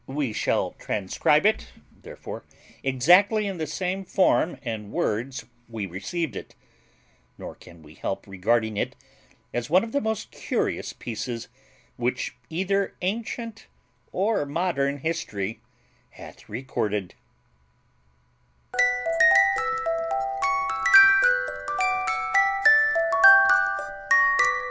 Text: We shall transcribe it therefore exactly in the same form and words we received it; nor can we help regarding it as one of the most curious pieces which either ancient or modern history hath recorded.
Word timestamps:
We 0.07 0.33
shall 0.33 0.71
transcribe 0.79 1.45
it 1.45 1.67
therefore 2.01 2.43
exactly 2.83 3.45
in 3.45 3.59
the 3.59 3.67
same 3.67 4.03
form 4.03 4.57
and 4.63 4.91
words 4.91 5.45
we 5.69 5.85
received 5.85 6.35
it; 6.35 6.55
nor 7.37 7.53
can 7.53 7.83
we 7.83 7.93
help 7.93 8.25
regarding 8.25 8.77
it 8.77 8.95
as 9.53 9.69
one 9.69 9.83
of 9.83 9.91
the 9.91 10.01
most 10.01 10.31
curious 10.31 10.91
pieces 10.91 11.49
which 11.97 12.35
either 12.49 12.95
ancient 13.03 13.67
or 14.11 14.43
modern 14.43 14.97
history 14.97 15.59
hath 16.09 16.49
recorded. 16.49 17.13